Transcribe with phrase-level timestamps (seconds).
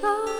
[0.00, 0.35] child.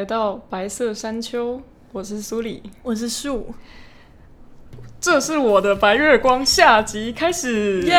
[0.00, 1.60] 来到白色山丘，
[1.92, 3.52] 我是苏里，我是树，
[4.98, 7.82] 这是我的白月光下集开始。
[7.82, 7.94] 耶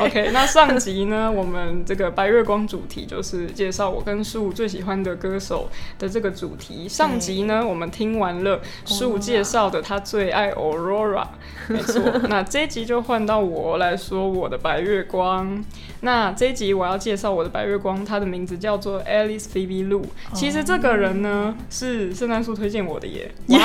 [0.00, 6.88] ！OK，那上集呢，我们这个白月光主题就是介绍我跟树最喜欢的歌手的这个主题。
[6.88, 11.26] 上集呢，我们听完了树介绍的他最爱 Aurora，
[11.66, 12.00] 没错。
[12.28, 15.64] 那这一集就换到我来说我的白月光。
[16.04, 20.02] 那这一集我要介绍我的白月光，她的名字叫做 Alice Phoebe Lu。
[20.34, 23.30] 其实这个人呢是圣诞树推荐我的耶。
[23.46, 23.58] 耶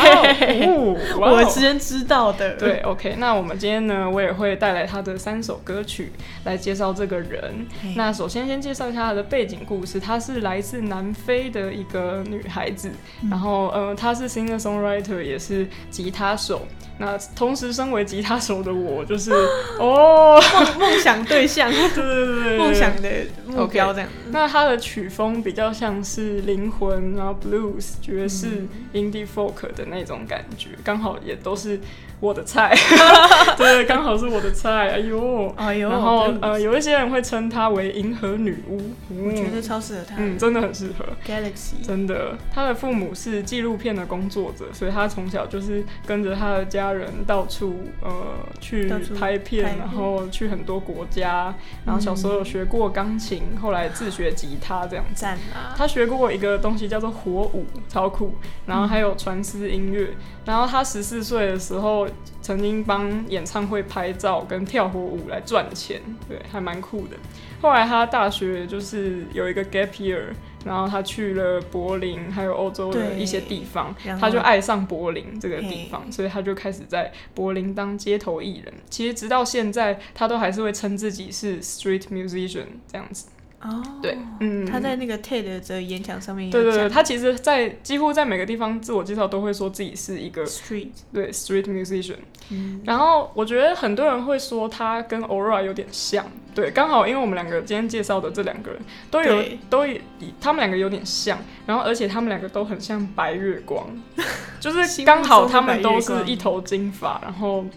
[1.20, 2.56] 哇哦 我之前知道的。
[2.56, 6.12] 对，OK，那我们今天呢，我也会带来她的三首歌曲
[6.46, 7.94] 来介绍这个人嘿。
[7.96, 12.90] 那首先先介绍一下她的背景故事，她是来自南非的一个女孩子，
[13.24, 16.62] 嗯然后呃，她是 singer songwriter，也是吉他手。
[17.00, 19.32] 那同时身为吉他手的我，就是
[19.80, 20.42] 哦，
[20.80, 22.26] 梦梦想对象， 对对
[22.58, 23.10] 梦想的
[23.48, 24.10] 目标这样。
[24.32, 28.70] 那他的曲风比较像是灵魂，然后 blues、爵士、嗯。
[28.94, 31.80] indie folk 的那种感觉，刚好也都是
[32.20, 32.76] 我的菜，
[33.58, 34.90] 对，刚好是我的菜。
[34.90, 38.82] 哎呦，哎呦，然后呃，有一些人会称她为银河女巫，
[39.24, 40.16] 我觉得嗯超适合她。
[40.18, 41.06] 嗯，真的很适合。
[41.26, 48.12] Galaxy，真的，她的父母是纪录片的工作者，所以她从小就是跟着她的家人到处呃
[48.60, 51.54] 去拍片，拍然后去很多国家，
[51.86, 55.22] 然后小时候有学过钢琴，后来自学吉他这样子。
[55.22, 55.76] 赞啊！
[55.78, 58.34] 他学过一个东西叫做火舞，超酷，
[58.66, 60.10] 然后还有传丝音乐。
[60.46, 62.07] 然后她十四岁的时候，
[62.42, 67.18] 曾经帮演唱会拍照跟跳火舞来赚钱，对，还蛮酷的。
[67.62, 70.26] 后来他大学就是有一个 gap year，
[70.64, 78.74] 然后他去了柏林，还有欧洲的一些地方他就爱上柏林这个地方，所以他就开始在柏林当街头艺人。
[78.90, 83.28] 其实直到现在，他都还是会称自己是 street musician 这样子。
[83.60, 92.18] 哦，对，嗯，他在那个 TED 的演讲上面有对对对，他其实在几乎在每个地方自我介绍都会说自己是一个 Street，对 street musician。
[92.50, 96.24] 嗯，然后我觉得很多人会说他跟 Aura 有点像，
[96.54, 98.80] 对，刚好因为我们两个今天介绍的这两个人
[99.10, 99.98] 都有都有
[100.40, 103.86] 他们两个有点像，然后而且他们两个都很像白月光，
[104.62, 107.72] 就是刚好他们都是一头金发，然后对，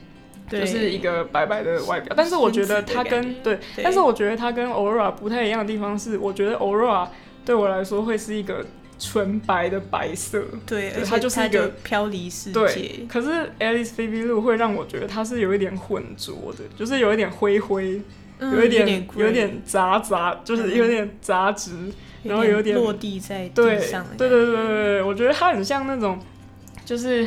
[0.59, 3.84] 就是一个白白的外表，但是我觉得它跟对，对。
[3.84, 7.06] 但是我觉得它跟 Aura 不太一样的地方是，我觉得 Aura
[7.44, 8.65] 对我来说会是一个
[8.99, 13.06] 纯白的白色，对，而且它就是一个就飘离世对界。。
[13.09, 13.28] 可是
[13.59, 18.03] Alice Phoebe Lu 会让我觉得它是有一点混浊的，就是有一点灰灰，
[18.39, 21.72] 嗯有一点点有一点杂杂，就是有点杂质，
[22.25, 26.19] 然后有点落地在对地上对对对对对对，我觉得它很像那种，
[26.84, 27.27] 就是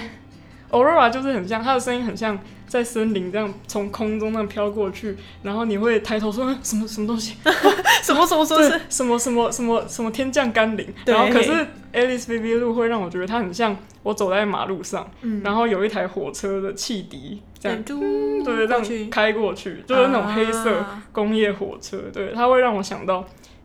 [0.69, 2.37] Aurora 就是很像，它的声音很像
[2.73, 7.35] 在森林这样从空中那样飘过去，然后你会抬头说嗯什么什么东西，
[8.01, 11.51] 什么什么说对是，什么什么什么什么天降甘霖，然后可是
[11.93, 17.83] Alice Baby 路会让我觉得它很像我走在马路上，嗯，然后有一台火车的汽笛这样。
[17.83, 17.99] 嘟
[18.43, 23.23] 对，这样过去，开过去，就是那种黑色啊工业火车，对，它会让我想到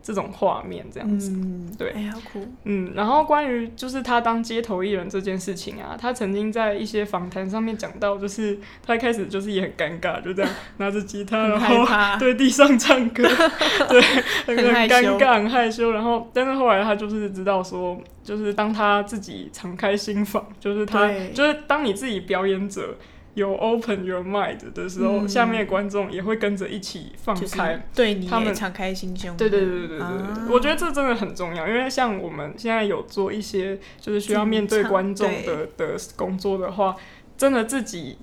[0.09, 1.31] 这种画面，这样子。
[1.31, 11.87] 嗯，对哎，好酷，嗯，然后关于就是他当街头艺人这件事情啊，他曾经在一些访谈上面讲到，就是他一开始就是也很尴尬，就这样拿着吉他，然后，
[12.19, 13.23] 对地上唱歌，
[13.91, 14.01] 对，
[14.47, 15.93] 很很尴尬，很害羞。
[15.93, 22.97] 然后，但是后来他就是知道说，就是当他自己敞开心房，就是他就是当你自己表演者。
[23.38, 25.29] 有 open your mind 的时候，嗯。
[25.29, 30.46] 下面的观众也会跟着一起放就是开，对你他们也敞开心胸，对对对对对对，啊。
[30.50, 36.96] 我觉得这真的很重要，因为像我们现在有做一些就是需要面对观众的的工作的话，
[37.37, 38.19] 真的自己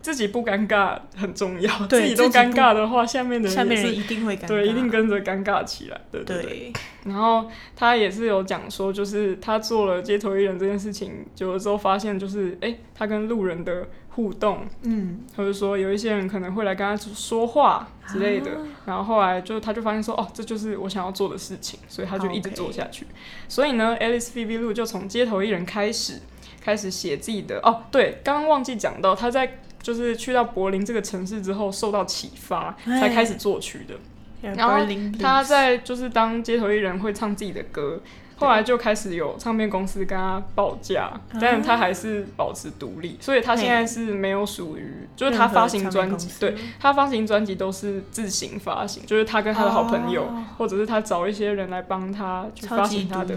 [0.00, 6.44] 自己不尴尬很重要，自己都尴尬的话，下面的下面人一定会尴尬，对，一定跟着尴尬起来，对对对。
[6.44, 6.72] 对，
[7.04, 18.58] 然后他也是有讲说，就是他做了街头艺人这件事情，久了之后发现，就是哎、诶他跟路人的互动，嗯，或者说有一些人可能会来跟他说话之类的，啊。
[18.86, 23.06] 然后后来就他就发现说，哦，这就是我想要做的事情，所以他就一直做下去。
[23.48, 26.20] 所以呢，Alice Phoebe Lu 就从街头艺人开始，
[26.60, 33.00] 开始写自己的哦，对，刚刚忘记讲到，他在就是去到柏林这个城市之后受到启发，哎。
[33.00, 33.94] 才开始作曲的。
[34.40, 34.86] 然后
[35.20, 38.00] 他在就是当街头艺人会唱自己的歌，
[38.38, 53.34] 后来就开始有唱片公司跟他报价，但是他还是保持独立，所以他现在是没有属于，就是他发行专辑，对他发行专辑都是自行发行，就是他跟他的好朋友，哦或者是他找一些人来帮他去发行他的，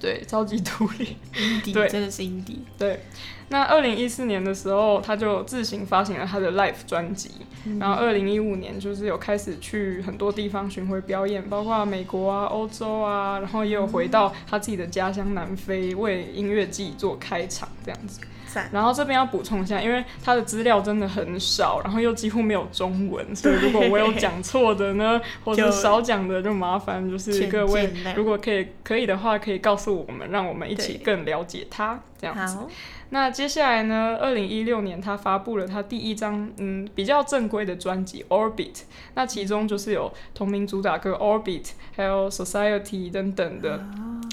[0.00, 1.16] 对，超级独立。
[1.72, 3.04] 对真的是 indie，对，
[3.50, 7.30] 那二零一四年的时候，他就自行发行了他的 life 专辑，
[7.78, 18.20] 然后二零一五年就是有开始去很多地方巡回表演，包括美国啊、欧洲啊，然后也有回到他自己的家乡南非为音乐季做开场这样子。
[18.52, 18.68] 赞。
[18.70, 32.58] 然后这边要补充一下，因为他的资料真的很少，然后又几乎没有中文，所以如果我有讲错的呢， 或者少讲的，就麻烦就是请各位，如果可以可以的话，可以告诉我们，让我们一起更了解他这样子。
[33.12, 34.16] 好，那接下来呢？
[34.20, 38.72] 二零一六年，他发布了他第一张嗯比较正规的专辑《Orbit》，
[39.14, 41.62] 那其中就是有同名主打歌《Orbit》，
[41.94, 43.84] 还有《Society》等等的。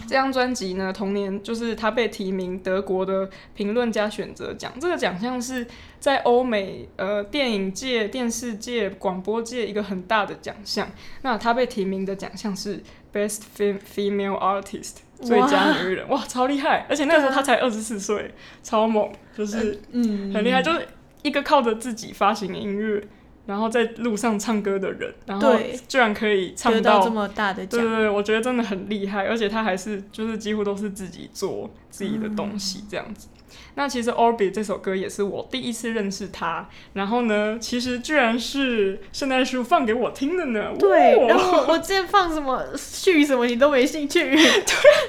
[0.08, 5.68] 这张专辑呢，同年就是他被提名德国的评论家选择奖，这个奖项是
[6.00, 10.90] 在欧美呃电影界、电视界、广播界一个很大的奖项。
[11.22, 12.82] 那他被提名的奖项是
[13.14, 15.02] Best Fem- Female Artist。
[15.22, 16.86] 最佳女艺人，哇，超厉害！
[16.90, 18.34] 而且那个时候她才二十四岁，
[18.64, 20.88] 超猛，就是嗯，很厉害，就是
[21.22, 23.04] 一个靠着自己发行音乐，
[23.46, 25.78] 然后在路上唱歌的人，然后对。
[25.88, 33.28] 居然可以唱得到这么大的奖，对对对，我觉得真的很厉害，而且她还是就是几乎都是自己做自己的东西这样子。
[33.76, 40.74] 那其实《Orbit》这首歌也是我第一次认识他，然后呢，其实居然是圣诞树放给我听的呢。
[40.80, 41.28] 对，哇！
[41.28, 44.42] 然后我之前放什么 序什么你都没兴趣，对，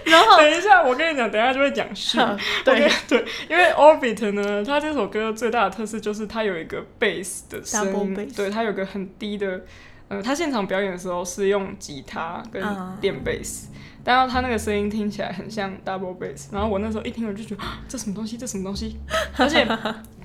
[0.13, 2.19] 然后等一下，我跟你讲，等一下就会讲序。
[2.65, 2.91] 对。
[3.09, 9.63] 对，因为 Orbit 呢，它这首歌最大的特色就是它有一个 bass 的声对，它有个很低的，
[10.09, 12.97] 呃，他现场表演的时候是用吉他跟啊。
[13.01, 13.65] 电 bass，、
[14.03, 18.97] 但是他那个声音听起来很像 double bass，然后我那时候一听我就觉得啊 这什么东西，这什么东西，
[19.37, 19.67] 而且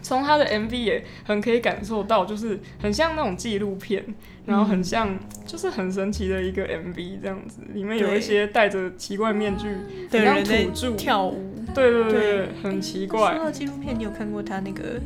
[0.02, 4.06] 从他的 MV 也很可以感受到，就是很像那种纪录片，
[4.46, 9.68] 然后很像就是很神奇的一个 MV 这样子，里面有一些戴着奇怪面具
[10.12, 11.54] 很像的人在土著，跳舞。
[11.74, 13.38] 对对对很奇说怪。
[13.38, 15.02] 到纪录片，你有看过他那个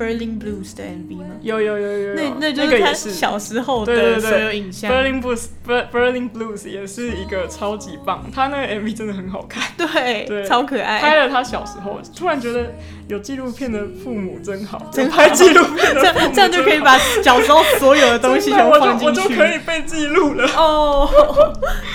[0.00, 1.26] Berlin Blues 的 MV 吗？
[1.42, 4.90] 有有有有有，那那就是他小时候对对对的所有影像。
[4.90, 9.62] Berlin Blues Ber- Berlin Blues 也是一个超级棒，他那个 MV 真的很好看。
[9.76, 11.16] 对，对超可爱拍。
[11.16, 12.72] 了他小时候，突然觉得
[13.08, 19.06] 有纪录片的父母真好，真有拍纪录片的这父母样这样就可以把小时候所有的东西真的全部放进去。
[19.06, 20.46] 我就我就可以被记录了。
[20.56, 21.08] 哦，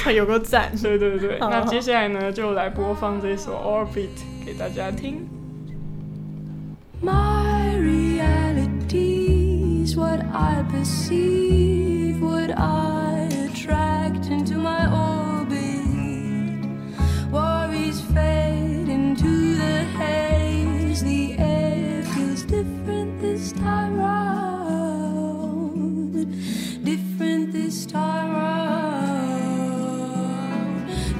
[0.03, 0.71] 他 有个赞。
[0.83, 4.09] 对对对，那接下来呢，就来播放这首 Orbit
[4.45, 5.27] 给大家听。
[7.03, 7.54] My
[9.95, 16.65] what I perceive, what I attract into my orbit.
[17.31, 25.35] Worries fade into the haze, the air feels different this time round.
[26.83, 29.25] Different this time round.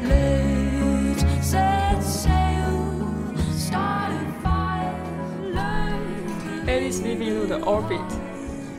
[0.04, 4.96] Let's set sail, start a fire,
[5.54, 8.25] learn to Alice v i v i l u 的 Orbit。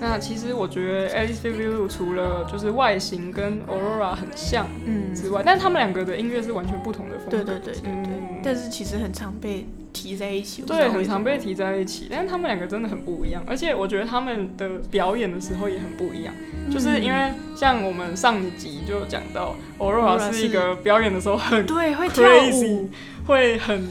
[0.00, 7.30] 那其实我觉得 Alice u 除了就是外形跟 Aurora 很像嗯，之外，但他们两个的音乐是完全不同的风格。
[7.30, 7.92] 对对对对对。
[7.92, 10.62] 嗯，但是其实很常被提在一起。
[10.62, 16.34] 对，很常被提在一起，但是他们两个真的很不一样，而且我觉得他们的表演的时候也很不一样，
[16.70, 22.90] 就是因为像我们上一集就讲到 Aurora 是一个表演的时候很对，会跳 crazy，舞，
[23.26, 23.88] 会很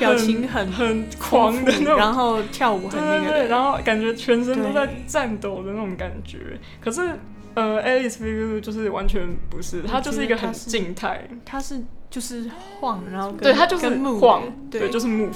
[0.00, 3.48] 表情很很狂的那种然后跳舞很那对对。
[3.48, 6.58] 然后感觉全身都在颤抖的那种感觉。
[6.80, 7.16] 可是
[7.54, 13.88] 呃，Alice v v 就是完全不是，它就是一个很静态，他是就是晃，然后跟对，它就是
[14.18, 15.34] 晃，对，对，就是 move，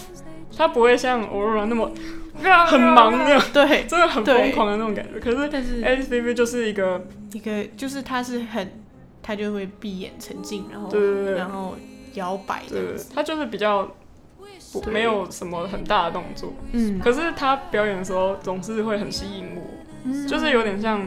[0.56, 1.90] 它不会像 Aurora 那么
[2.66, 3.84] 很忙那样，对。
[3.86, 5.18] 真的很疯狂的那种感觉。
[5.18, 8.80] 可是但是 Alice v v 就是一个一个就是他是很，
[9.20, 11.74] 他就会闭眼沉静，然后对对对然后
[12.14, 13.90] 摇摆对子，，它就是比较
[14.90, 19.62] 没有什么很大的动作，嗯，可是他表演的时候总是会很吸引我，
[20.04, 21.06] 嗯就是有点像，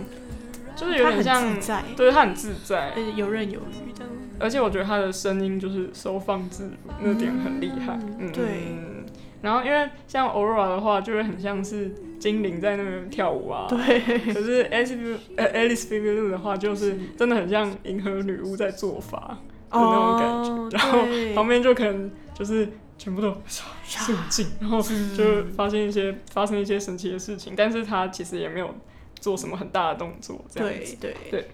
[0.75, 4.05] 就是有他很点像自，在，对他很自在而，且游刃有余的。
[4.39, 6.71] 而且我觉得他的声音就是收放自如，
[7.01, 7.97] 那点很厉害。
[8.19, 9.03] 嗯，对嗯。
[9.41, 13.67] 然后因为像 Aurora 的话，就会很像是精灵在那边跳舞啊。
[13.69, 13.99] 对，
[14.33, 19.37] 可是 Alice v 呃 Alice v i v i l 的话，就是真的很像银河女巫在做法
[19.71, 20.49] 的那种感觉。
[20.49, 20.99] 哦然后
[21.35, 28.75] 旁边就可能就是全部都肃静，然后就发现一些发生一些神奇的事情，但是他其实也没有
[29.19, 30.97] 做什么很大的动作，这样子。
[30.99, 31.49] 对对对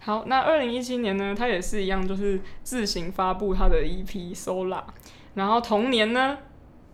[0.00, 4.82] 好，那二零一七年呢，他也是一样，就是自行发布他的 EP Sola，
[5.34, 6.38] 然后同年呢，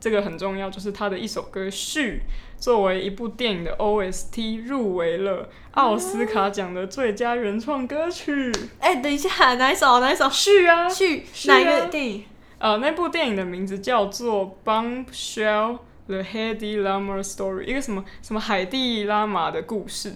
[0.00, 2.22] 这个很重要，就是他的一首歌《序》
[2.62, 8.50] 作为一部电影的 OST 入围了奥斯卡奖的最佳原创歌曲。
[8.80, 10.00] 哎、等一下，哪一首？
[10.00, 10.28] 哪一首？
[10.30, 12.24] 序啊，去是啊哪一个电影？
[12.58, 20.12] 呃，那部电影的名字叫做《Bombshell: The Heidi Lama Story》，一个什么什么海蒂拉玛的故事，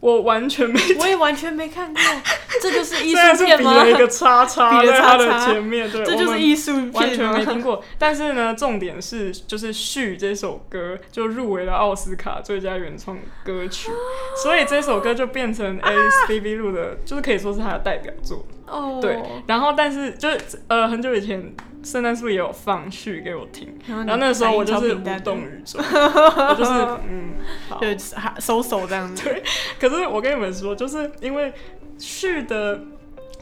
[0.00, 2.02] 我完全没我也完全没看过，
[2.60, 3.74] 这就是 艺术片吗？
[3.84, 7.82] 了一个叉 叉在它的前面，对， 这就是艺术片完全没听过。
[7.98, 13.90] 但是呢，重点是就是《序》这首歌就入围了奥斯卡最佳原创歌曲，
[14.42, 18.44] 所以这首歌就变成 Alice b b 录的，就是可以说是他的代表作。
[18.66, 26.70] 哦，对，然后但是就是呃很久以前圣诞树也有放《序》给我听，然后那个时候我就是无动于衷， 我就是
[27.08, 27.34] 嗯
[27.68, 27.80] 好。
[27.80, 27.86] 就
[28.38, 29.24] 收手这样子。
[29.28, 29.42] 对
[29.80, 31.52] 可是我跟你们说，就是因为
[31.98, 32.80] 序的，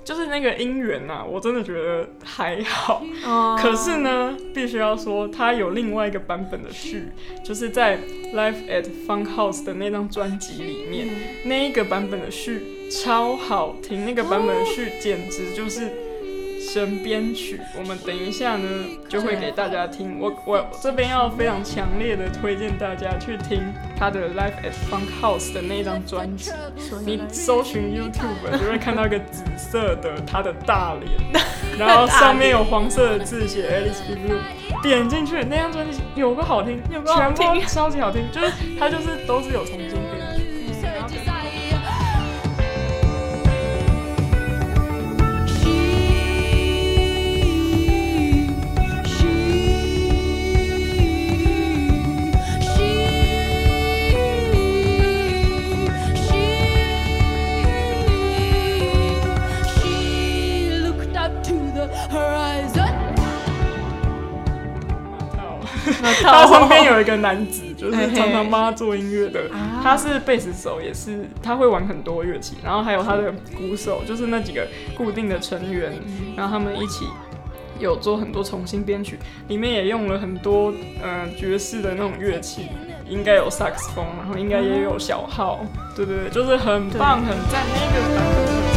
[0.04, 3.02] 就是那个音源呐，我真的觉得还好。
[3.24, 7.08] 哦可是呢，必须要说，它有另外一个版本的序，
[7.44, 7.98] 就是在
[8.34, 11.08] Life at Fun House 的那张专辑里面，
[11.44, 15.90] 那一个版本的序超好听，那个版本的序简直就是
[16.72, 17.60] 神编曲。
[17.78, 18.68] 我们等一下呢
[19.08, 20.18] 就会给大家听。
[20.20, 26.50] 我我这边要非常强烈的推荐大家去听他的 Life at Funk House 的那一张专辑。
[27.04, 31.42] 你搜寻 YouTube 就会看到一个紫色的他的大脸，
[31.78, 34.40] 然后上面有黄色的字写 Alice b l u
[34.82, 39.76] 点进去那张专辑有个好听，有个好听超级好听，就是它就是都是有重
[66.00, 69.40] 他身边有一个男子， 就是常常帮他做音乐的。
[69.52, 75.92] 啊，他是贝斯手，也是他会玩很多乐器，然后还有他的鼓手，就是那几个固定的成员，
[76.36, 77.06] 然后他们一起
[77.78, 82.68] 有做很多重新编曲，里面也用了很多呃爵士的那种乐器，
[83.08, 85.60] 应该有萨克斯风，然后应该也有小号，
[85.96, 88.67] 对对对，就是很棒很赞，那个版本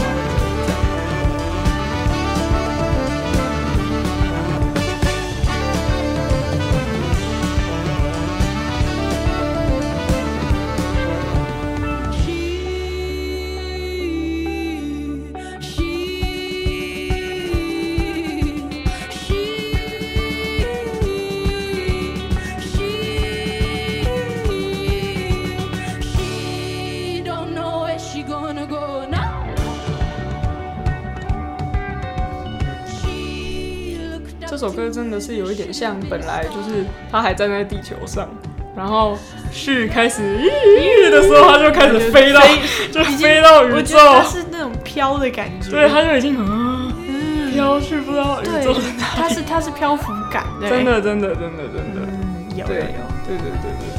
[34.91, 38.29] 真的是有一点像，本来就是他还站在地球上，
[38.75, 39.17] 然后
[39.51, 42.41] 是开始咦的时候，他就开始飞到，
[42.91, 43.97] 就飞到宇宙。
[44.23, 45.71] 是那种飘的感觉。
[45.71, 48.73] 对，他就已经啊嗯，飘去不知道宇宙。
[48.73, 50.69] 对，它是它是漂浮感，对。
[50.69, 52.83] 真，的真的真的真的，嗯，有对有
[53.27, 53.90] 对对对对。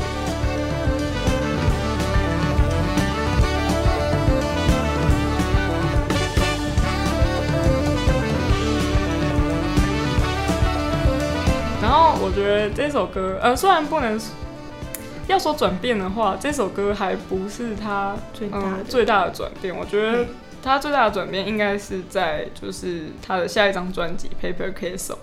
[11.93, 14.19] 后我觉得这首歌，呃，虽然不能
[15.27, 19.77] 要说转变的话，这首歌还不是他最大嗯最大的转变。
[19.77, 20.27] 我觉得
[20.63, 25.15] 他最大的转变应该是在就是他的下一张专辑《Paper Castle》。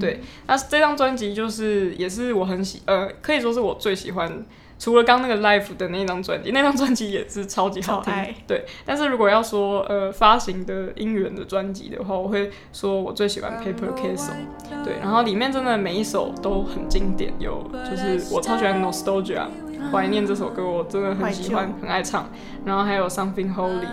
[0.00, 4.44] 对，那这张专辑就是也是我很喜，呃，可以说是我最喜欢。
[4.80, 8.14] 除了刚那个 Life 的那张专辑，那张专辑也是超级好听。
[8.46, 14.36] 对，但是如果要说呃发行的音源的专辑的话，我会说我最喜欢 Paper Castle。
[14.84, 19.46] 对，然后里面真的每一首都很经典，有就是我超喜欢 Nostalgia，
[19.90, 22.30] 怀念这首歌，我真的很喜欢，很爱唱。
[22.64, 23.88] 然后还有 Something Holy，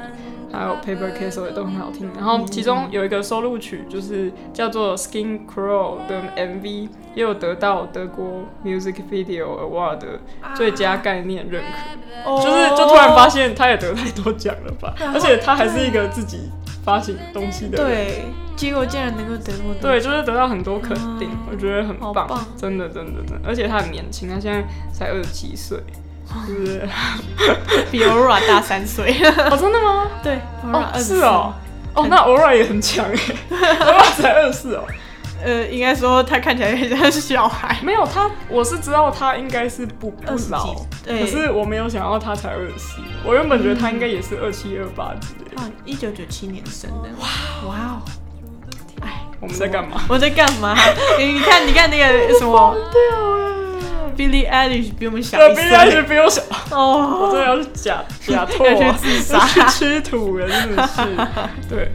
[0.56, 2.10] 还有 Paper Castle 也都很好听。
[2.16, 10.08] 然后其中有一个收录曲就是叫做 Skin Crawl 的 MV，也有得到德国 Music Video Award 的
[10.56, 12.30] 最佳概念认可。
[12.32, 16.50] 哦就是就突然发现他也得太多奖了吧，而且他还是一个自己
[16.84, 17.88] 发行东西的人。
[17.88, 18.24] 对，
[18.56, 22.46] 结果竟然能够得过对，就是得到很多肯定，嗯我觉得很棒，棒。
[22.58, 26.05] 真的真的真的，而且他很年轻，他现在才二十七岁，就是
[27.92, 29.16] 比 Aura 大三岁。
[29.50, 30.08] 哦，真的吗？
[30.24, 31.54] 对，哦 Aura，是哦，
[31.94, 33.16] 哦，那 Aura 也很强哎，
[33.80, 34.84] Aura 才二十四哦，
[35.44, 37.78] 呃，应该说他看起来很像是小孩。
[37.84, 45.62] 没有他，我是知道他应该是不不老，对可是我没有想到他才二十四，我原本觉得他应该也是二七二八之类的。
[45.62, 47.10] 啊，一九九七年生的。
[47.20, 47.28] 哇
[47.70, 48.02] 哇哦！
[49.02, 50.02] 哎，我们在干嘛？
[50.10, 50.76] 我在干嘛？
[51.20, 52.76] 你你看，你看那个什么
[54.18, 56.04] ，Billie Eilish 比我们小呃，一别人是岁。
[56.04, 59.40] 不用想，我哦，真的要去假假拓、要去啊，自杀。
[59.48, 61.02] 去吃土了，真的是。
[61.70, 61.92] 对。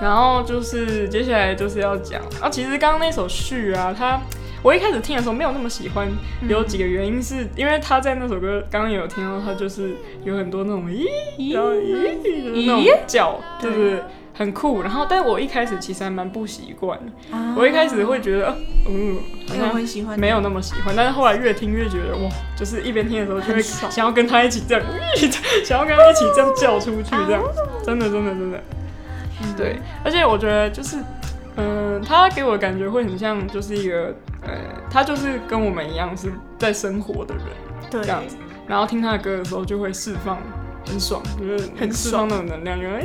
[0.00, 4.20] 然后就是接下来就是要讲啊，其实刚刚那首序啊，他
[4.60, 6.08] 我一开始听的时候没有那么喜欢，
[6.48, 14.02] 有几个原因是因为他在那首歌刚刚也有听到，他就是有很多那种咦，然后咦就是那种叫，对不对？
[14.34, 17.36] 很酷，然后，但我一开始其实还蛮不习惯的。
[17.36, 17.54] 啊。
[17.56, 18.56] 我一开始会觉得，呃
[18.88, 19.16] 嗯，
[19.48, 24.84] 好没有像很喜欢，没有那么喜欢，但是后来越听越觉得哇，就是一边听的时候就会想要跟他一起这样，
[25.64, 27.42] 想要跟他一起这样叫出去，这样，
[27.84, 28.62] 真的真的真的，
[29.42, 29.54] 嗯。
[29.56, 30.96] 对，而且我觉得就是，
[31.56, 34.52] 嗯、他给我的感觉会很像就是一个，呃，
[34.90, 37.44] 他就是跟我们一样是在生活的人
[37.90, 38.00] 对。
[38.02, 38.36] 这样子，
[38.66, 40.38] 然后听他的歌的时候就会释放
[40.86, 43.02] 很爽，就是很释放那种能量，就哎，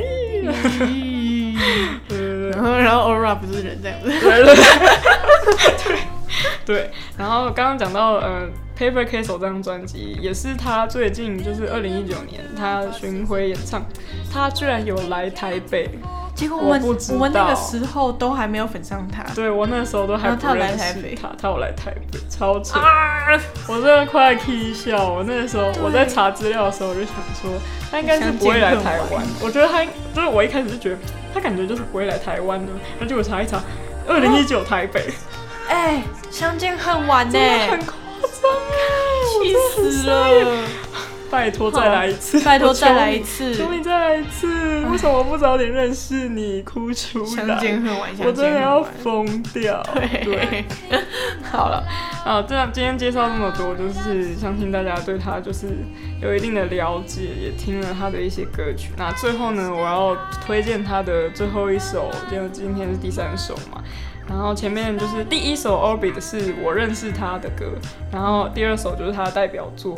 [2.52, 4.54] 然后然后 Aura 不是人这样子，对对。
[5.84, 5.98] 对。
[6.64, 8.46] 对，然后刚刚讲到呃
[8.78, 13.82] ，Paper Castle 这张专辑也是他最近就是二零一九年他巡回演唱，
[14.30, 15.88] 他居然有来台北，
[16.38, 25.08] 结果我们我我们那个道时候都还没有粉上他，对我那时候都还不认识他，他有来台北，超扯，啊，我真的快气笑。
[25.10, 27.50] 我那个时候我在查资料的时候，我就想说
[27.90, 30.98] 他应该是不会来台湾，我觉得他就是我一开始就觉得
[31.34, 33.60] 他感觉就是不会来台湾的，然后结果查一查，
[34.06, 35.12] 二零一九台北。
[35.68, 38.78] 哎，相见恨晚呢，很夸张哎，
[39.42, 40.06] 气死！
[40.06, 40.64] 了，
[41.30, 44.46] 拜托再来一次，拜托再来一次，求你再来一次！
[44.90, 46.62] 为什么不早点认识你？
[46.62, 47.58] 哭出相来！
[47.60, 48.82] 见恨晚，我真的要。
[49.02, 49.82] 疯掉。
[49.94, 50.64] 对，对，
[51.42, 51.84] 好了，
[52.24, 55.66] 啊，这样今天介绍这么多，就是相信大家对他就是
[56.20, 58.90] 有一定的了解，也听了他的一些歌曲。
[58.96, 63.82] 那最后呢，我要推荐他的最后一首，就今天是第三首嘛。
[64.28, 67.66] 然后前面就是第一首《Orbit》是我认识他的歌，
[68.12, 69.96] 然后第二首就是他的代表作。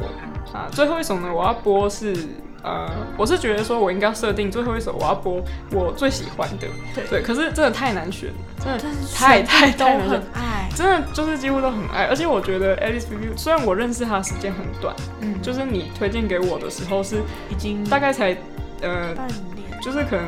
[0.53, 2.16] 啊，最后一首呢我要播是
[2.62, 5.40] 呃，我是觉得说我应该要设定最后一首我要播
[5.71, 6.66] 我最喜欢的，
[7.09, 7.23] 对。
[7.23, 8.79] 可是真的太难选，真的
[9.14, 18.37] 太太都太难选很，爱，真的就是几乎都很爱，而且我觉得 Alice Review 虽然我认识他的时间很短，嗯，就是你推荐给我的时候是已经大概才
[18.83, 20.25] 呃，半年，就是可能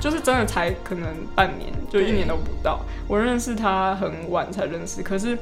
[0.00, 2.80] 就是真的才可能半年，就一年都不到。
[3.08, 5.36] 我认识他很晚才认识，可是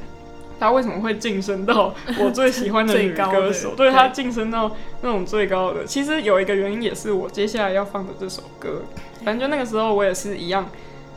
[0.59, 3.75] 他为什么会晋升到 我最喜欢的女歌手？
[3.75, 4.71] 对对他晋升到
[5.03, 8.83] 那种最高的，其实有一个原因也是我接下来要放的这首歌。
[9.25, 10.69] 反正就那个时候我也是一样，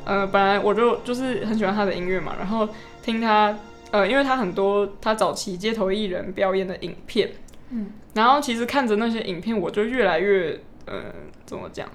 [0.06, 2.68] 呃，本来我就就是很喜欢他的音乐嘛，然后
[3.02, 3.58] 听他。
[3.90, 7.32] 呃，因为他很多他早期街头艺人表演的影片，
[7.70, 11.04] 嗯，然后其实看着那些影片，我就越来越，呃，
[11.46, 11.88] 怎么讲，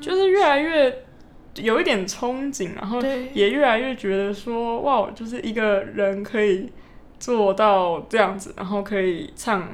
[0.00, 1.04] 就是越来越
[1.56, 3.00] 有一点憧憬，然后
[3.32, 6.70] 也越来越觉得说，哇，就是一个人可以
[7.18, 9.68] 做到这样子，然后可以唱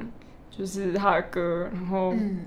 [0.49, 2.45] 就是他的歌，然后嗯，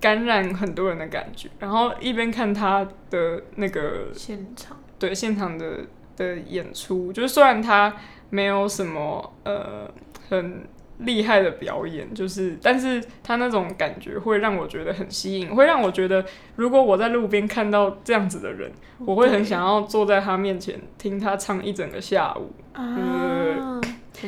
[0.00, 7.94] 感染很多人的感觉，然后一边看他的那个现场，对现场的的演出，就是虽然他
[8.30, 9.90] 没有什么呃
[10.28, 10.66] 很
[10.98, 16.24] 厉害的表演，就是但是他那种感觉会让我觉得很吸引，会让我觉得
[16.56, 18.70] 如果我在路边看到这样子的人，
[19.06, 22.52] 我会很想要坐在他面前听他唱一整个下午。
[22.72, 23.80] 啊，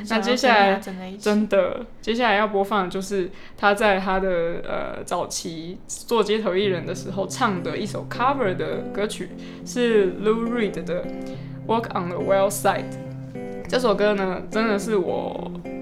[0.08, 0.80] 那接下来
[1.18, 9.30] 真的，接下来要播放的就是他在他的呃早期做街头艺人的时候唱的一首 cover 的歌曲，
[9.64, 11.04] 是 Lou Reed 的
[11.66, 12.84] 《Walk on the Wild Side》。
[13.68, 15.79] 这首歌呢，真的是我嗯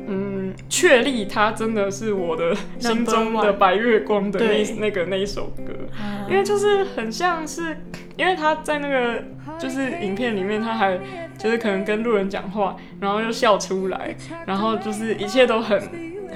[0.68, 5.72] 确立它真的是我的 心中的白月光的那那个那一首歌。
[5.96, 6.26] 啊。
[6.28, 7.76] 因为就是很像是，
[8.16, 9.24] 因为他在那个
[9.58, 10.98] 就是影片里面，他还
[11.38, 14.14] 就是可能跟路人讲话，然后又笑出来，
[14.46, 15.80] 然后就是一切都很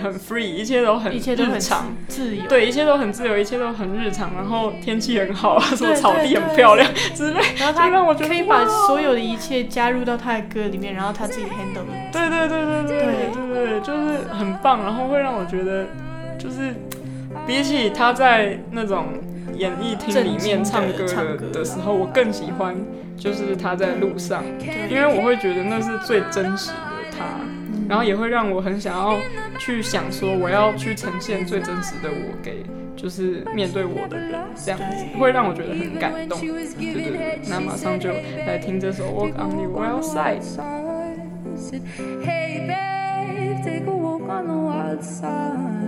[0.02, 4.34] 很 free，一切都很日常，自由，对，一切都很自由，一切都很日常。
[4.34, 11.86] 然后天气很好，什么草地很漂亮之类，然后他让我觉得可以把所有的一切加入到他的歌里面，然后他自己 handle。
[12.12, 15.86] 对对对对对对对对，就是很棒，然后会让我觉得
[16.36, 16.74] 就是
[17.46, 19.06] 比起他在那种
[19.56, 21.04] 演艺厅里面唱歌
[21.52, 22.76] 的时候，我更喜欢。
[23.14, 24.42] 就是他在路上，
[24.90, 26.76] 因为我会觉得那是最真实的
[27.16, 27.24] 他。
[27.92, 29.18] 然后也会让我很想要
[29.58, 32.64] 去想说，我要去呈现最真实的我给
[32.96, 36.40] 就是面对我的人，这样子会让我觉得很感动。
[36.40, 38.08] 对对对，那马上就
[38.46, 40.40] 来听这首《Walk on the Wild Side》。
[42.24, 45.81] Hey babe, take a walk on the wild side.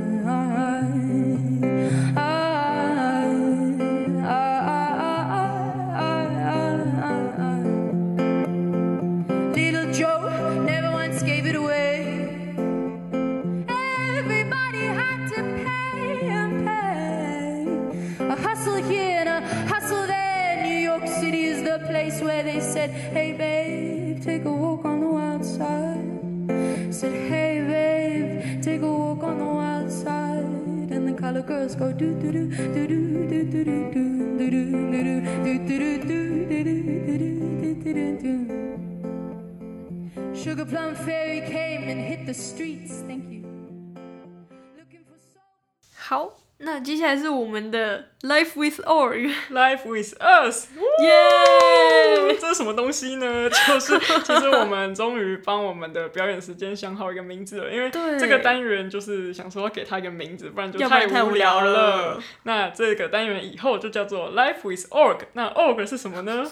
[48.45, 50.69] Life with Org，Life with us，
[51.01, 52.37] 耶！
[52.39, 53.49] 这是什么东西呢？
[53.49, 62.23] 就是其实我们终于帮我们的表演时间想好一个名字了，因为这个单元就是想说给它一个名字，不然就太无无聊了了。
[62.43, 65.21] 那这个单元以后就叫做 Life with Org。
[65.33, 66.45] 那 Org 是什么呢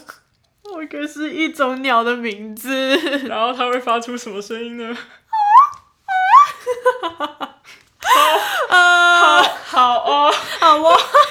[0.63, 2.97] ？Org 是一种鸟的名字，
[3.29, 4.97] 然后它会发出什么声音呢？
[8.69, 11.22] 呃，好哦，好哦，反正就是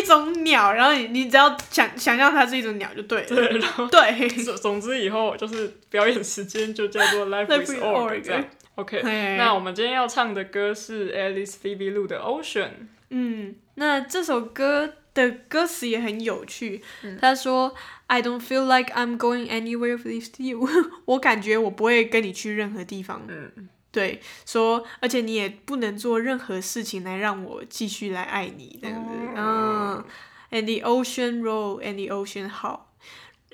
[0.00, 8.44] 一种鸟，然后你你只要想想象它是一种鸟就对了，对，然后对，总总之以后就是表演时间就叫做 Life with Org 这样。
[8.76, 9.02] OK，
[9.36, 12.70] 那我们今天要唱的歌是 Alice Phoebe Lu 的 Ocean。
[13.10, 16.80] 嗯，那这首歌的歌词也很有趣。
[17.20, 17.74] 他说
[18.06, 20.66] ：“I don't feel like I'm going anywhere with you。
[21.04, 23.22] ”我感觉我不会跟你去任何地方。
[23.28, 29.10] 嗯，对，说，而且你也不能做任何事情来让我继续来爱你，这样子。
[29.36, 30.04] 嗯
[30.50, 32.80] ，and the ocean roll and the ocean howl，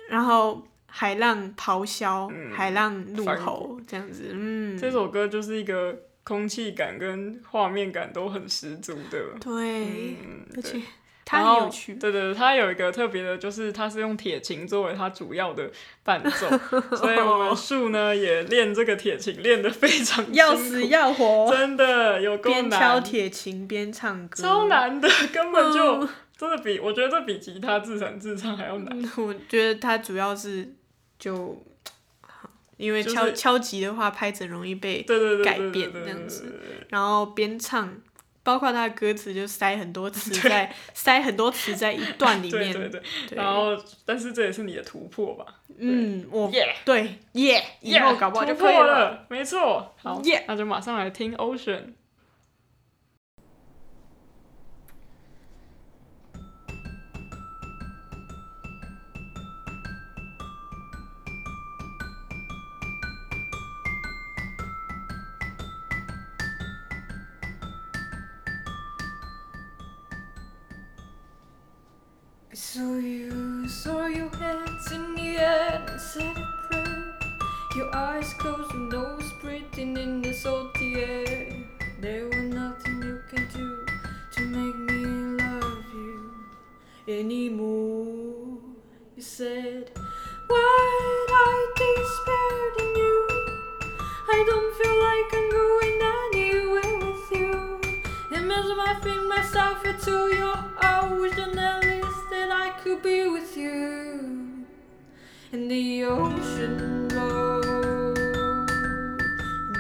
[0.09, 4.31] 然后海浪咆哮，海浪怒吼，这样子。
[4.33, 9.39] 嗯，这首歌就是一个空气感跟画面感都很十足的。
[9.41, 10.83] 对，嗯，而且对。
[11.27, 11.95] 它然后很有趣。
[11.97, 15.71] 对对，对它有一个特别的，就是它是用铁琴作为它主要的
[16.03, 16.49] 伴奏，
[16.97, 26.09] 所以我们树呢也练这个铁琴练得非常要死要活，真的有够边敲，铁琴边唱歌，超难的，根本就、嗯
[26.39, 28.89] 真的比我觉得这比吉他自弹自唱还要难。
[29.03, 30.71] 嗯我觉得它主要是
[31.19, 31.65] 就，
[32.77, 37.91] 因为就是敲、敲击的话，拍子容易被对对对对改变这样子对对对然后边唱，
[38.47, 42.73] 包括他的歌词就塞很多词在塞很多词在一段里面。
[42.73, 45.45] 对对对，对然后但是这也是你的突破吧？
[45.77, 48.87] 嗯，我耶对耶，以后搞不好就破可以了。
[48.87, 49.93] 了，没错。
[49.97, 51.81] 好那就马上来听 Ocean。
[72.77, 77.17] Saw you, saw your hands in the air and said a prayer.
[77.75, 81.57] Your eyes closed, your nose breathing in the salty air.
[82.03, 83.87] There was nothing you can do
[84.33, 85.07] to make me
[85.43, 86.35] love you
[87.09, 88.59] anymore.
[89.17, 89.91] You said,
[90.47, 93.27] Why'd I despaired in you?
[94.29, 98.37] I don't feel like I'm going anywhere with you.
[98.37, 101.86] Imagine I think myself into your ocean at
[102.87, 104.65] to be with you
[105.51, 108.17] in the ocean road,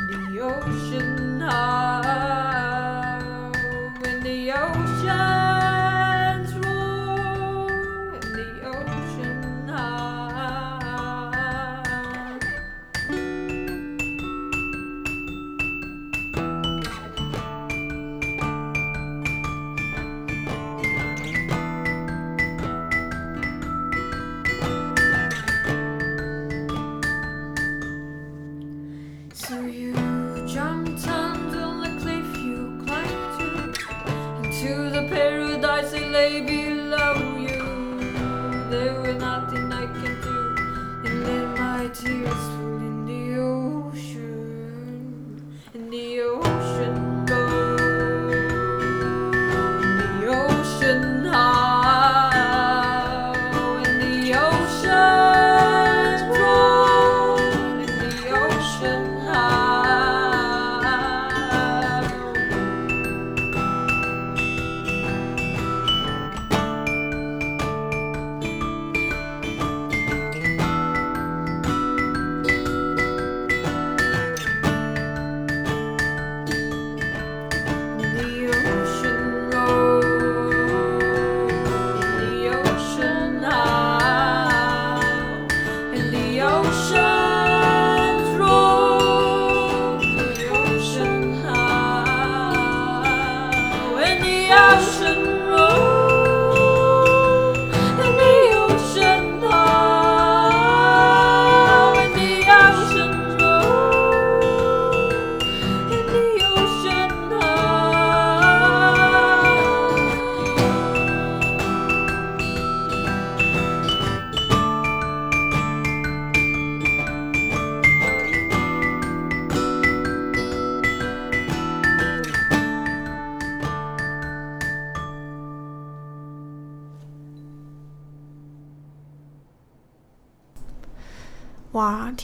[0.02, 2.72] in the ocean now,
[4.02, 4.85] in the ocean.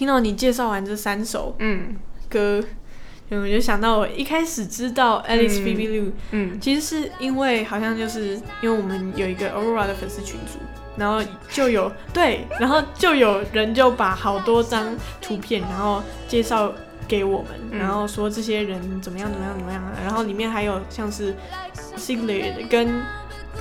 [0.02, 1.94] 听到你介绍完这三首嗯。
[2.28, 2.60] 歌，
[3.30, 6.60] 嗯我就想到我一开始知道 Alice 嗯 Phoebe Lu，、嗯。
[6.60, 10.58] 其实是因为好像就是因为我们有一个 Aurora 的粉丝群组，
[10.96, 14.88] 然后就有对，然后就有人就把好多张
[15.20, 16.74] 图片，然后介绍
[17.06, 17.78] 给我们，嗯。
[17.78, 21.32] 然后说这些人怎么样怎么样怎么样啊，然后里面还有像是
[21.96, 23.00] Sigrid 跟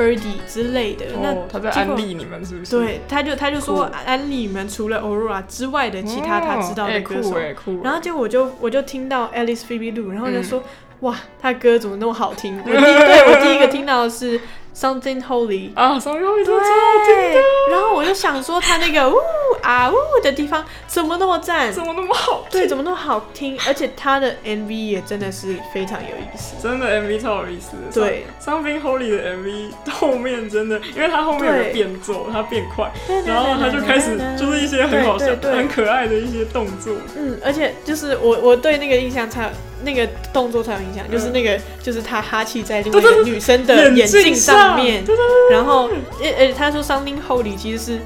[0.01, 2.71] Birdy 之类的，那哦，他在安利你们是不是？
[2.77, 7.35] 对，他就他就说酷安利你们除了 Aurora 之外的其他他知道的歌手，
[7.83, 10.63] 然后结果我就我就听到 Alice Phoebe Lu，然后我就嗯说、
[11.01, 12.57] 哇，他歌怎么那么好听？
[12.65, 14.39] 我第对我第一个听到的是
[14.75, 15.71] Something Holy。
[15.75, 17.35] 啊，，Something Holy 对，
[17.71, 19.13] 然后我就想说他那个呜
[19.61, 21.71] 啊呜的地方怎么那么赞，？
[21.71, 22.45] 怎么那么好？
[22.49, 23.57] 对，怎么那么好听？
[23.67, 26.55] 而且他的 MV 也真的是非常有意思。
[26.61, 27.91] 真的 MV 超有意思的。
[27.93, 32.91] 对，Something Holy 的 MV 后面真的，因为他后面有个变奏，他变快，
[33.25, 36.93] 然后他就开始就是一些很好笑、很可爱的一些动作。
[37.17, 39.51] 嗯，而且就是我我对那个印象才
[39.83, 45.03] 那个动作才有印象，就是那个就是他哈气在另外一个女生的眼镜上面，
[45.51, 45.89] 然后
[46.21, 47.99] 呃呃他说 something holy 其实是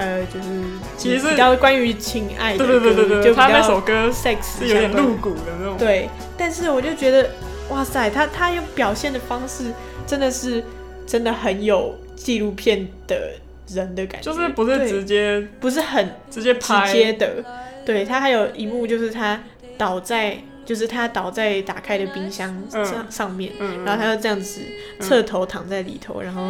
[0.00, 0.48] 呃就是
[0.96, 5.76] 其实是比较关于情爱的对对对对对，就比他那首歌 sex 是有点露骨的那种。
[5.78, 7.30] 对，但是我就觉得
[7.68, 9.72] 哇塞，他他用表现的方式
[10.06, 10.64] 真的是
[11.06, 13.32] 真的很有纪录片的
[13.68, 17.44] 人的感觉，就是不是直接不是很直接直拍，接的。
[17.84, 19.40] 对他还有一幕就是他
[19.78, 20.36] 倒在，
[20.66, 22.84] 就是他倒在打开的冰箱嗯。
[22.84, 24.60] 上上面，嗯，然后他就这样子
[25.00, 26.42] 侧头躺在里头，然后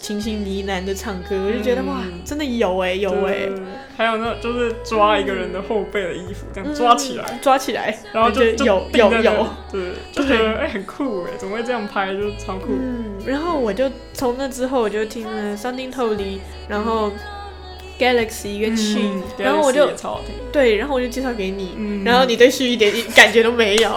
[0.00, 3.52] 轻轻呢喃的唱歌，我就觉得哇嗯，真的有哎、有哎、对
[3.96, 9.46] 还有那就是抓一个人的后背的衣服，这样抓起来，嗯抓起来，然后就有有有。
[9.70, 12.68] 对， 就觉得哎、很酷哎，怎么会这样拍，就超酷。
[12.70, 17.10] 嗯，然后我就从那之后我就听了 Something Totally，然后
[17.98, 19.90] Galaxy 跟 She，、嗯然后我就
[20.52, 22.04] 对，然后我就介绍给你，嗯。
[22.04, 23.90] 然后你对 She 一点感觉都没有，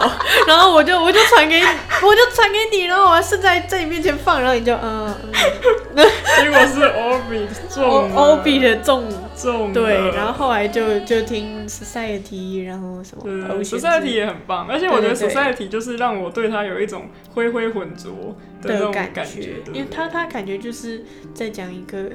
[0.47, 1.65] 然后我就我就传给你，
[2.03, 5.15] 我就传给你，然后我还是在在你面前放，然后你就嗯
[5.95, 15.35] 结果是 Orbit 中，O 了 O B 的中，中对，然后后来就就听 Society，然后什么对 Society 也很棒，而且我觉得对对对。
[15.35, 22.09] Society 就是让我对他有一种灰灰混浊的那种感感觉，对因为他他感觉就是在讲一个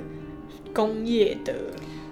[0.76, 1.54] 工业的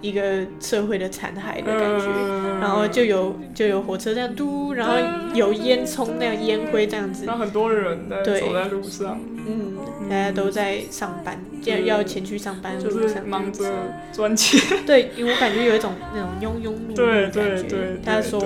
[0.01, 2.59] 一个社会的残骸的感觉，嗯。
[2.61, 4.95] 然后就有就有火车这样嘟，然后
[5.35, 7.27] 有烟囱那样烟灰这样子。
[7.27, 8.41] 然，后很多人在对。
[8.41, 9.77] 走在路上，嗯，
[10.09, 11.85] 大家都在上班，要对。
[11.85, 13.71] 要前去上班的就是路上，忙着
[14.13, 14.59] 赚钱。
[14.87, 17.63] 对，因为我感觉有一种那种庸庸碌碌对的感觉。
[17.63, 18.43] 对对他说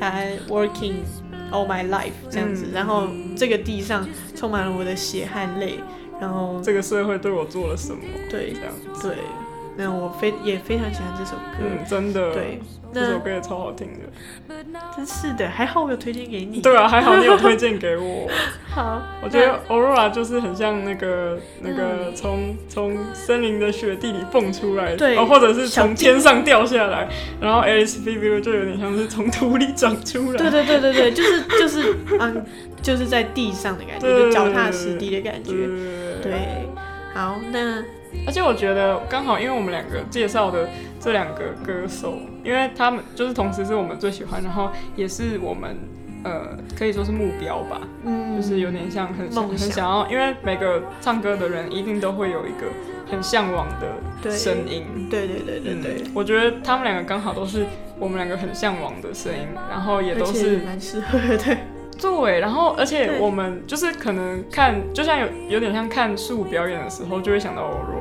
[0.00, 0.94] 他 working
[1.52, 3.06] all my life 这样子，嗯然后
[3.36, 5.78] 这个地上充满了我的血汗泪，
[6.20, 8.00] 然后这个社会对我做了什么？
[8.28, 9.16] 对这样子，对，
[9.80, 11.62] 那我非也非常喜欢这首歌。
[11.62, 12.60] 嗯，真的，对，
[12.92, 14.54] 这首歌也超好听的。
[14.94, 16.60] 真是的，还好我有推荐给你。
[16.60, 18.28] 对啊，还好你有推荐给我。
[18.68, 27.08] 好，我觉得 Aurora 就是很像那个那个从从森林的雪地里蹦出来，对哦，或者是从天上掉下来，
[27.40, 30.36] 然后 Alice Phoebe 就有点像是从土里长出来。
[30.36, 32.44] 对对对对对，就是就是嗯，
[32.82, 35.52] 就是在地上的感觉，对就脚踏实地的感觉。
[36.22, 36.68] 对对，
[37.14, 37.82] 好，那
[38.26, 40.68] 而且我觉得刚好，因为我们两个介绍的
[40.98, 45.76] 这两个歌手，因为他们就是同时是我们最喜欢，然后也是我们
[46.24, 52.66] 呃可以说是目标吧，嗯，就是有点像很想很想要，因为每个唱歌的人一定都会有一个
[53.10, 53.66] 很向往
[54.22, 54.84] 的声音。
[55.08, 57.64] 对对对对对，嗯我觉得他们两个刚好都是
[57.98, 61.56] 我们两个很向往的声音，然后也都是蛮适合对。
[62.00, 67.99] 对，然后而且对我们就是可能看，就像有有点像看树表演的时候，就会想到 Aurora。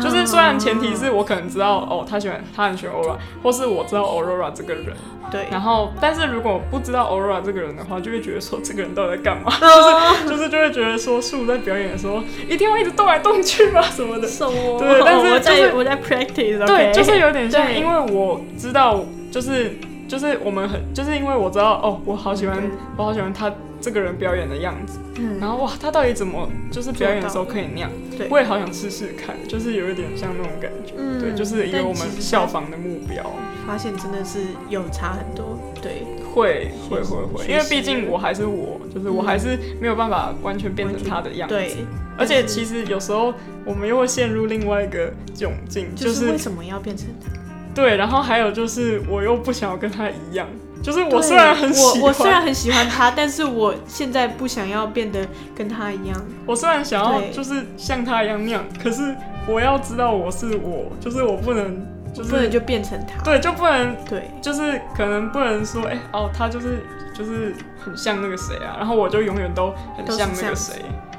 [0.00, 4.86] 就是虽然前提是我可能知道哦，他喜欢他很喜欢 Aurora，或是我知道 Aurora 这个人，
[5.32, 14.28] 对，然后但是如果不知道 Aurora 这个人的话，就会觉得说这个人到底在干嘛，就是就是就会觉得说树在表演的时候一定要一直动来动去吗什么的。
[14.28, 19.76] 对但是我就是在我在 practice，对，就是有点像，因为我知道，就是
[20.06, 25.38] 就是我们很，就是因为我知道哦，我好喜欢对，我好喜欢他这个人表演的样子，嗯。
[25.40, 27.90] 然后哇，他到底怎么就是表演的时候可以那样？
[28.16, 28.28] 对。
[28.30, 33.24] 我也好想试试看，就是有一点像那种感觉，嗯对，就是一个我们效仿的目标，
[33.66, 35.58] 发现真的是有差很多。
[35.82, 36.02] 对，
[36.34, 41.76] 会会会会，因为毕竟我还是我，就是我还是没有办法完全变成他的样子，对，
[42.18, 43.32] 而且其实有时候
[43.64, 47.32] 我们又会陷入另外一个窘境，就就是是为什么要变成他？
[47.74, 50.46] 对，然后还有就是我又不想要跟他一样，
[50.82, 56.24] 就是我虽然很喜欢，我我虽然很喜欢他，但是我现在不想要变得跟他一样。
[56.46, 59.14] 我虽然想要就是像他一样那样，可是
[59.46, 63.22] 我要知道我是我，就是我不能就是不能就变成他。
[63.22, 70.76] 对，就不能对就是可能不能说，哎、哦，他就是就是很像那个谁啊，然后我就永远都很像那个谁，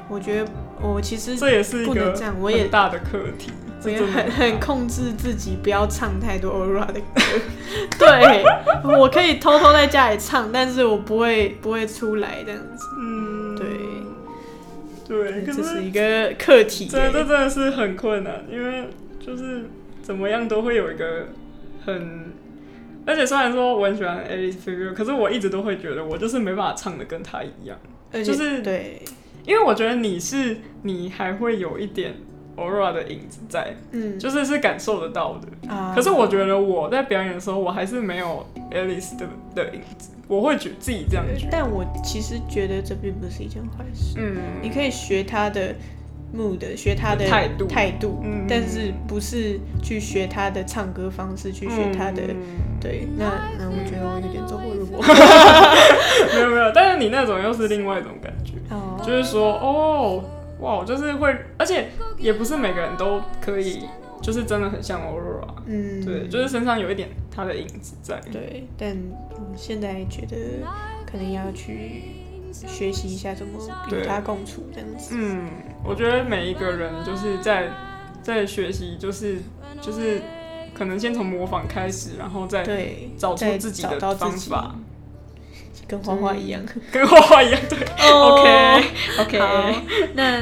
[0.08, 3.52] 我觉得我其实这也是一个不能这样，我也很大的课题。
[3.82, 7.22] 很很控制自己，不要唱太多 Aurora 的歌。
[7.98, 8.44] 对，
[8.98, 12.86] 我可以偷偷在家里唱，但是我不会不会出来这样子。
[12.98, 13.66] 嗯，对，
[15.08, 17.00] 对，可这是是一个课题对。
[17.10, 19.64] 这这真的是很困难，因为就是
[20.02, 21.28] 怎么样都会有一个
[21.84, 22.32] 很，
[23.06, 27.78] 而且虽然说我很喜欢 Alice Figure，可是我一直都会觉得我就是没办法唱的跟他一样，
[28.24, 29.02] 就是对，
[29.44, 32.14] 因为我觉得你是你还会有一点
[32.56, 35.72] Aura 的影子在，嗯，就是是感受得到的。
[35.72, 41.48] 啊，可是我觉得我在表演的时候，我还是没有 Alice 的的影子，我会觉自己这样觉得。
[41.50, 44.16] 但我其实觉得这并不是一件坏事。
[44.18, 45.74] 嗯，你可以学他的
[46.36, 52.22] mood，学他的态度态度，嗯但是不是去学他的唱歌方式，去学他的。
[52.80, 53.24] 对，那
[53.58, 55.00] 那我觉得我有点走火入魔。
[56.34, 60.24] 没有没有，但是你那种又是另外一种感觉，哦，就是说哦，
[60.62, 63.82] 哇，就是会，而且也不是每个人都可以，
[64.22, 68.20] 就是真的很像 Aurora，嗯，对，就是身上有一点他的影子在。
[68.30, 68.96] 对，但
[69.30, 70.36] 我现在觉得
[71.04, 72.04] 可能要去
[72.52, 75.14] 学习一下怎么与对他共处这样子。
[75.18, 75.48] 嗯，
[75.84, 77.68] 我觉得每一个人就是在
[78.22, 79.38] 在学习，就是
[79.80, 80.22] 就是
[80.72, 84.76] 可能先从模仿开始，然后再对，找出自己的方法，
[85.92, 86.62] 跟花花一样。
[86.90, 87.60] 跟花花一样。
[87.68, 87.78] 对
[88.10, 88.84] ，OK
[89.20, 89.38] OK。
[89.38, 89.74] 好，
[90.14, 90.40] 那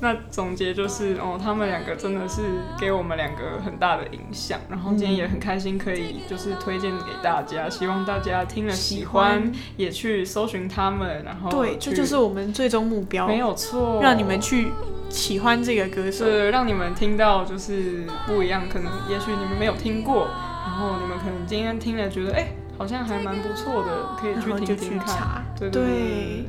[0.00, 2.42] 那总结就是，哦，他们两个真的是
[2.78, 14.72] 给我们两个很大的影响，然后今天也很开心可以就是推荐给大家，希望大家听了喜欢，也去搜寻他们，然后对，这就是我们最终目标，没有错，让你们去
[15.08, 16.26] 喜欢这个歌手。
[16.26, 20.26] 是让你们听到就是不一样，可能也许你们没有听过，
[20.66, 22.48] 然后你们可能今天听了觉得，哎、
[22.82, 25.06] 好像还蛮不错的，可以去听听看。
[25.06, 26.44] 查，对对对，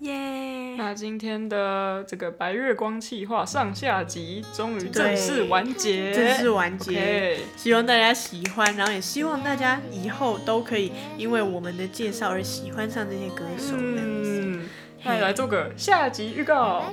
[0.00, 0.76] 耶！
[0.76, 7.38] 那今天的这个白月光气化上下集终于正式完结，正式完结。
[7.56, 13.74] 希望大家喜欢，然后也希望大家以后都可以因为我们的介绍而喜欢上这些歌手。
[13.78, 14.68] 嗯，
[15.02, 16.84] 那来做个下集预告。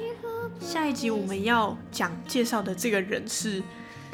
[0.62, 3.62] 下一集我们要讲介绍的这个人是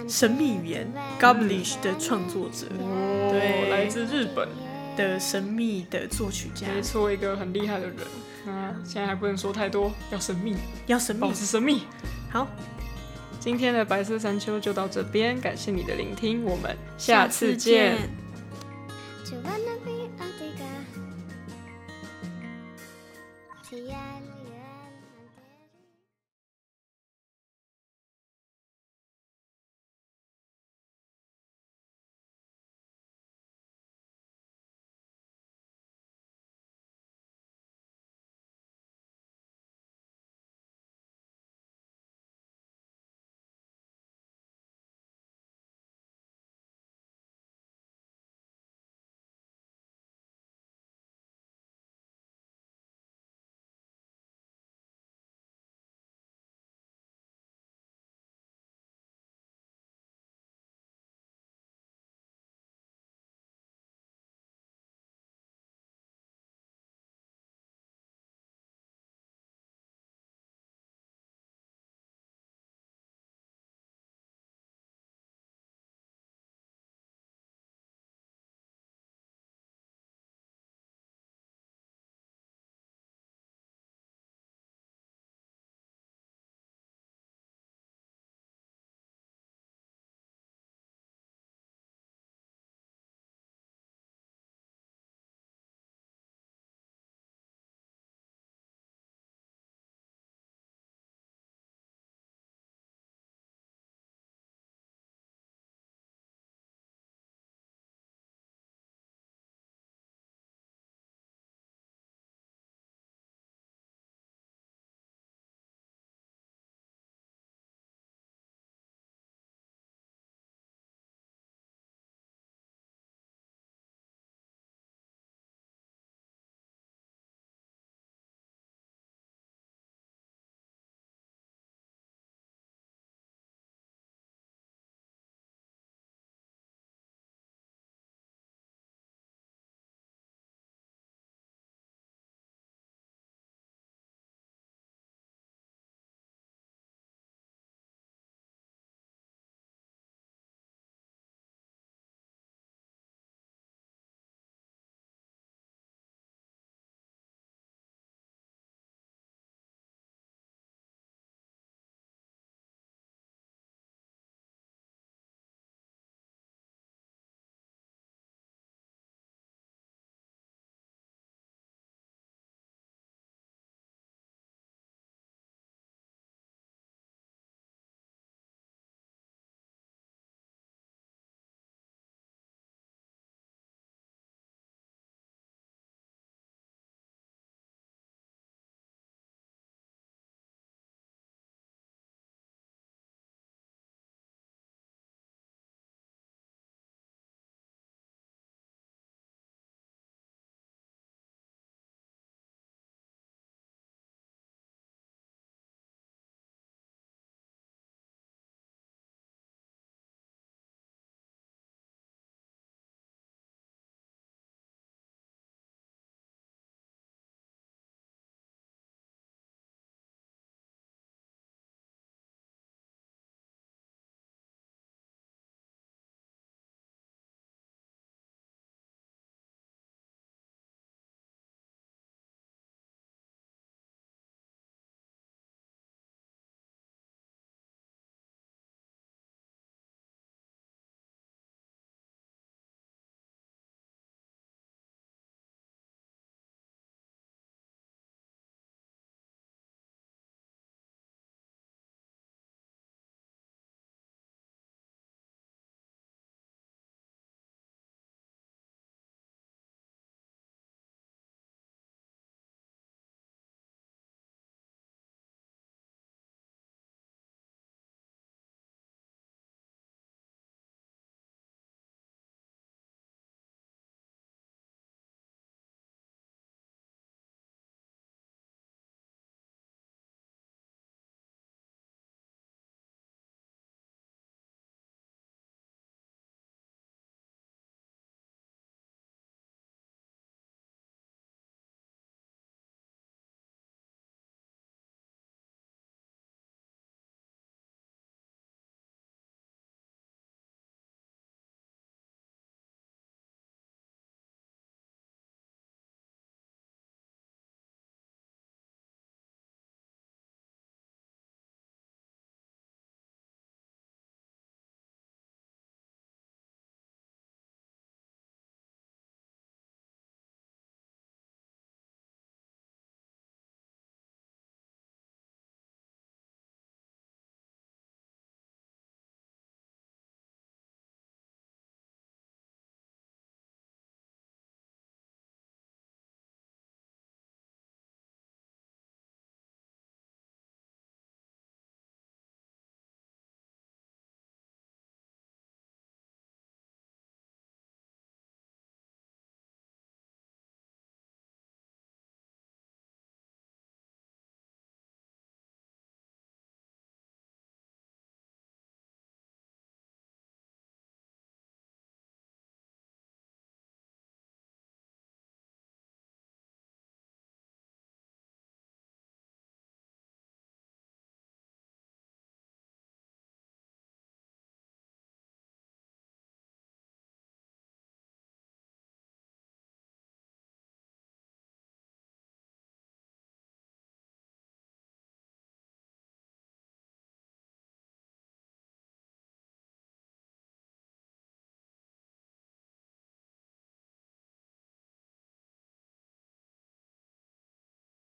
[0.08, 4.48] 神秘语言 Goblish 的创作者哦，对来自日本，
[4.96, 7.98] 的神秘的作曲家，没错，一个很厉害的人。
[8.46, 10.56] 那现在还不能说太多，要神秘，
[10.86, 11.34] 要神秘保。
[11.34, 11.84] 持神秘。
[12.32, 12.48] 好，
[13.40, 17.98] 今天的白色山丘就到这边，感谢你的聆听，我们下次见。